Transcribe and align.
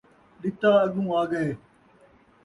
ݙتا 0.41 0.71
اڳوں 0.85 1.07
آڳئے 1.19 1.47